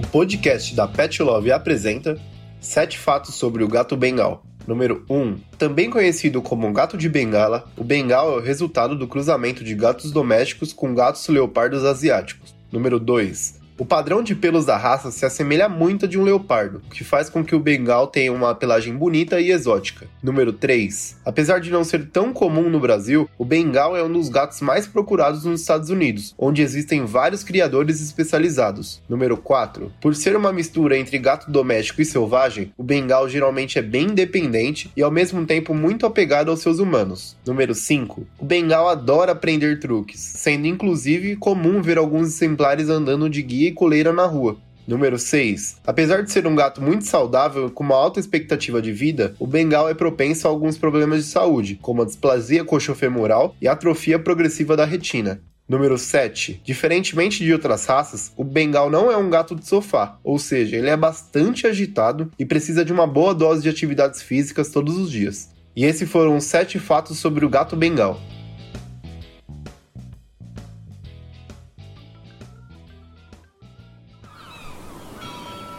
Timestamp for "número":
4.66-5.04, 12.70-12.98, 20.22-20.52, 29.08-29.36, 37.44-37.74, 44.86-45.18, 55.68-55.96